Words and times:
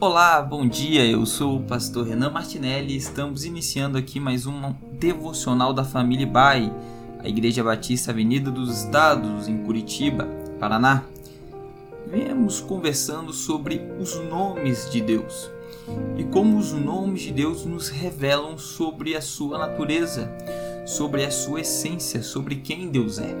Olá, 0.00 0.40
bom 0.40 0.64
dia. 0.64 1.04
Eu 1.04 1.26
sou 1.26 1.56
o 1.56 1.62
pastor 1.64 2.06
Renan 2.06 2.30
Martinelli 2.30 2.94
e 2.94 2.96
estamos 2.96 3.44
iniciando 3.44 3.98
aqui 3.98 4.20
mais 4.20 4.46
um 4.46 4.72
devocional 4.92 5.72
da 5.72 5.82
família 5.82 6.24
Bai, 6.24 6.72
a 7.18 7.28
Igreja 7.28 7.64
Batista 7.64 8.12
Avenida 8.12 8.48
dos 8.48 8.84
Estados, 8.84 9.48
em 9.48 9.58
Curitiba, 9.64 10.28
Paraná. 10.60 11.02
Viemos 12.06 12.60
conversando 12.60 13.32
sobre 13.32 13.82
os 13.98 14.14
nomes 14.30 14.88
de 14.88 15.00
Deus 15.00 15.50
e 16.16 16.22
como 16.22 16.58
os 16.58 16.72
nomes 16.72 17.22
de 17.22 17.32
Deus 17.32 17.64
nos 17.64 17.88
revelam 17.88 18.56
sobre 18.56 19.16
a 19.16 19.20
sua 19.20 19.58
natureza, 19.58 20.30
sobre 20.86 21.24
a 21.24 21.30
sua 21.32 21.62
essência, 21.62 22.22
sobre 22.22 22.54
quem 22.54 22.88
Deus 22.88 23.18
é. 23.18 23.34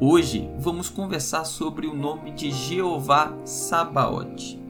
Hoje 0.00 0.48
vamos 0.58 0.88
conversar 0.88 1.44
sobre 1.44 1.86
o 1.86 1.94
nome 1.94 2.30
de 2.30 2.50
Jeová 2.50 3.36
Sabaote. 3.44 4.61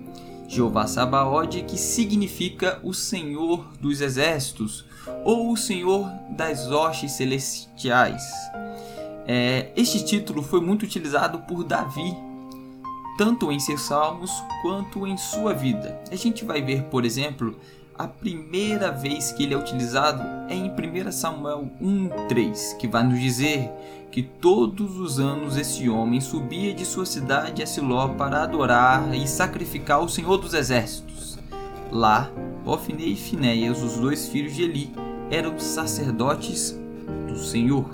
Jeová 0.52 0.86
Sabaote, 0.86 1.62
que 1.62 1.78
significa 1.78 2.78
o 2.82 2.92
Senhor 2.92 3.66
dos 3.80 4.02
Exércitos 4.02 4.84
ou 5.24 5.50
o 5.50 5.56
Senhor 5.56 6.06
das 6.28 6.70
Hostes 6.70 7.12
Celestiais. 7.12 8.22
É, 9.26 9.72
este 9.74 10.04
título 10.04 10.42
foi 10.42 10.60
muito 10.60 10.82
utilizado 10.82 11.38
por 11.38 11.64
Davi, 11.64 12.14
tanto 13.16 13.50
em 13.50 13.58
seus 13.58 13.80
salmos 13.80 14.30
quanto 14.60 15.06
em 15.06 15.16
sua 15.16 15.54
vida. 15.54 15.98
A 16.10 16.16
gente 16.16 16.44
vai 16.44 16.60
ver, 16.60 16.82
por 16.84 17.06
exemplo, 17.06 17.58
a 17.96 18.08
primeira 18.08 18.90
vez 18.90 19.32
que 19.32 19.42
ele 19.42 19.54
é 19.54 19.58
utilizado 19.58 20.22
é 20.48 20.54
em 20.54 20.70
1 20.70 21.12
Samuel 21.12 21.70
1:3, 21.80 22.76
que 22.78 22.88
vai 22.88 23.02
nos 23.04 23.20
dizer 23.20 23.70
que 24.10 24.22
todos 24.22 24.98
os 24.98 25.18
anos 25.18 25.56
esse 25.56 25.88
homem 25.88 26.20
subia 26.20 26.74
de 26.74 26.84
sua 26.84 27.06
cidade 27.06 27.62
a 27.62 27.66
Siló 27.66 28.08
para 28.08 28.42
adorar 28.42 29.14
e 29.14 29.26
sacrificar 29.26 30.02
o 30.02 30.08
Senhor 30.08 30.36
dos 30.36 30.54
Exércitos. 30.54 31.38
Lá, 31.90 32.30
Ofne 32.64 33.12
e 33.12 33.16
Finéias, 33.16 33.82
os 33.82 33.96
dois 33.96 34.28
filhos 34.28 34.54
de 34.54 34.62
Eli, 34.62 34.92
eram 35.30 35.58
sacerdotes 35.58 36.78
do 37.26 37.38
Senhor. 37.38 37.86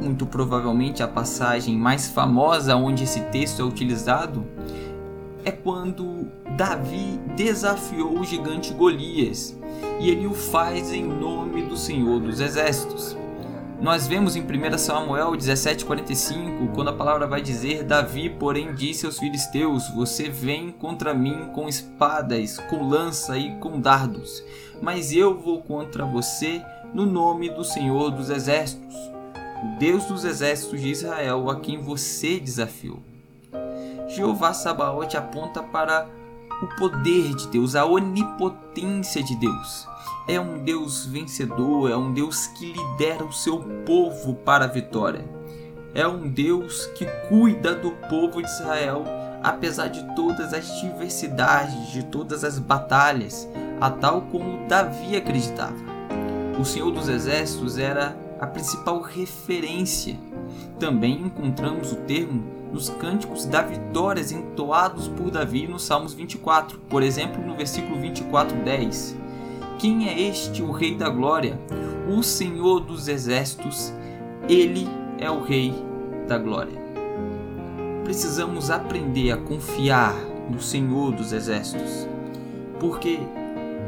Muito 0.00 0.26
provavelmente 0.26 1.02
a 1.02 1.08
passagem 1.08 1.76
mais 1.76 2.08
famosa 2.08 2.76
onde 2.76 3.04
esse 3.04 3.20
texto 3.26 3.62
é 3.62 3.64
utilizado 3.64 4.44
é 5.46 5.52
quando 5.52 6.26
Davi 6.56 7.20
desafiou 7.36 8.18
o 8.18 8.24
gigante 8.24 8.74
Golias 8.74 9.56
e 10.00 10.10
ele 10.10 10.26
o 10.26 10.34
faz 10.34 10.92
em 10.92 11.04
nome 11.04 11.62
do 11.62 11.76
Senhor 11.76 12.18
dos 12.18 12.40
Exércitos. 12.40 13.16
Nós 13.80 14.08
vemos 14.08 14.34
em 14.34 14.42
1 14.42 14.76
Samuel 14.76 15.30
17,45, 15.32 16.74
quando 16.74 16.88
a 16.88 16.92
palavra 16.92 17.28
vai 17.28 17.40
dizer: 17.40 17.84
Davi, 17.84 18.28
porém, 18.28 18.74
disse 18.74 19.06
aos 19.06 19.20
filisteus: 19.20 19.88
Você 19.94 20.28
vem 20.28 20.72
contra 20.72 21.14
mim 21.14 21.50
com 21.54 21.68
espadas, 21.68 22.58
com 22.58 22.88
lança 22.88 23.38
e 23.38 23.54
com 23.58 23.78
dardos, 23.78 24.42
mas 24.82 25.12
eu 25.12 25.38
vou 25.38 25.62
contra 25.62 26.04
você 26.04 26.60
no 26.92 27.06
nome 27.06 27.50
do 27.50 27.62
Senhor 27.62 28.10
dos 28.10 28.30
Exércitos, 28.30 28.96
o 29.62 29.78
Deus 29.78 30.06
dos 30.06 30.24
exércitos 30.24 30.80
de 30.80 30.88
Israel, 30.88 31.48
a 31.48 31.60
quem 31.60 31.78
você 31.78 32.40
desafiou. 32.40 33.15
Jeová 34.16 34.54
Sabaote 34.54 35.14
aponta 35.14 35.62
para 35.62 36.08
o 36.62 36.66
poder 36.78 37.34
de 37.34 37.48
Deus, 37.48 37.76
a 37.76 37.84
onipotência 37.84 39.22
de 39.22 39.36
Deus. 39.36 39.86
É 40.26 40.40
um 40.40 40.64
Deus 40.64 41.04
vencedor, 41.04 41.90
é 41.90 41.96
um 41.96 42.14
Deus 42.14 42.46
que 42.46 42.72
lidera 42.72 43.22
o 43.22 43.32
seu 43.32 43.58
povo 43.84 44.34
para 44.36 44.64
a 44.64 44.68
vitória. 44.68 45.22
É 45.94 46.08
um 46.08 46.28
Deus 46.30 46.86
que 46.94 47.04
cuida 47.28 47.74
do 47.74 47.90
povo 48.08 48.40
de 48.40 48.48
Israel, 48.48 49.04
apesar 49.42 49.88
de 49.88 50.02
todas 50.16 50.54
as 50.54 50.80
diversidades, 50.80 51.88
de 51.88 52.02
todas 52.04 52.42
as 52.42 52.58
batalhas, 52.58 53.46
a 53.78 53.90
tal 53.90 54.22
como 54.22 54.66
Davi 54.66 55.14
acreditava. 55.14 55.76
O 56.58 56.64
Senhor 56.64 56.90
dos 56.90 57.10
Exércitos 57.10 57.76
era 57.76 58.16
a 58.40 58.46
principal 58.46 59.02
referência. 59.02 60.18
Também 60.78 61.20
encontramos 61.20 61.92
o 61.92 61.96
termo 61.96 62.56
nos 62.76 62.90
cânticos 62.90 63.46
da 63.46 63.62
vitória 63.62 64.22
entoados 64.34 65.08
por 65.08 65.30
Davi 65.30 65.66
no 65.66 65.78
Salmos 65.78 66.12
24, 66.12 66.78
por 66.90 67.02
exemplo, 67.02 67.42
no 67.42 67.56
versículo 67.56 67.98
24, 67.98 68.54
10. 68.54 69.16
Quem 69.78 70.06
é 70.10 70.20
este 70.20 70.62
o 70.62 70.70
Rei 70.70 70.94
da 70.94 71.08
Glória? 71.08 71.58
O 72.06 72.22
Senhor 72.22 72.80
dos 72.80 73.08
Exércitos, 73.08 73.94
ele 74.46 74.86
é 75.18 75.30
o 75.30 75.42
Rei 75.42 75.72
da 76.28 76.36
Glória. 76.36 76.78
Precisamos 78.04 78.70
aprender 78.70 79.32
a 79.32 79.38
confiar 79.38 80.14
no 80.50 80.60
Senhor 80.60 81.12
dos 81.12 81.32
Exércitos, 81.32 82.06
porque 82.78 83.18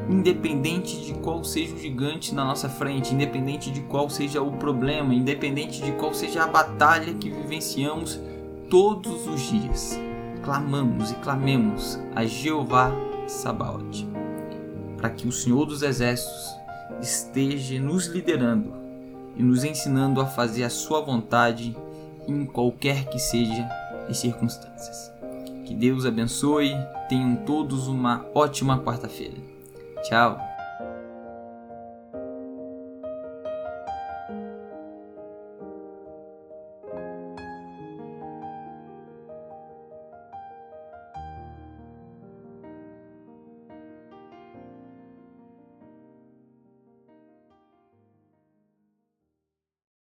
independente 0.09 1.05
de 1.05 1.13
qual 1.13 1.45
seja 1.45 1.75
o 1.75 1.79
gigante 1.79 2.35
na 2.35 2.43
nossa 2.43 2.71
frente, 2.71 3.13
independente 3.13 3.71
de 3.71 3.83
qual 3.83 4.09
seja 4.09 4.41
o 4.41 4.53
problema, 4.53 5.15
independente 5.15 5.83
de 5.83 5.93
qual 5.93 6.15
seja 6.15 6.45
a 6.45 6.47
batalha 6.47 7.13
que 7.13 7.29
vivenciamos 7.29 8.19
todos 8.69 9.27
os 9.27 9.41
dias, 9.41 9.99
clamamos 10.43 11.11
e 11.11 11.15
clamemos 11.17 11.99
a 12.15 12.25
Jeová 12.25 12.93
Sabaote, 13.27 14.07
para 14.97 15.11
que 15.11 15.27
o 15.27 15.33
Senhor 15.33 15.65
dos 15.65 15.83
Exércitos 15.83 16.55
esteja 17.01 17.81
nos 17.81 18.07
liderando 18.07 18.73
e 19.37 19.43
nos 19.43 19.65
ensinando 19.65 20.21
a 20.21 20.27
fazer 20.27 20.65
a 20.65 20.71
sua 20.71 21.01
vontade 21.01 21.77
em 22.27 22.45
qualquer 22.45 23.07
que 23.07 23.19
seja 23.19 23.69
as 24.09 24.19
circunstâncias. 24.19 25.13
Que 25.65 25.75
Deus 25.75 26.05
abençoe, 26.05 26.73
tenham 27.09 27.37
todos 27.37 27.89
uma 27.89 28.27
ótima 28.35 28.81
quarta-feira. 28.81 29.37
Tchau! 30.03 30.48